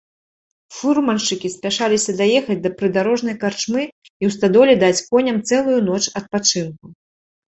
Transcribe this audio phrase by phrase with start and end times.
[0.75, 6.85] Фурманшчыкі спяшаліся даехаць да прыдарожнай карчмы і ў стадоле даць коням цэлую ноч адпачынку.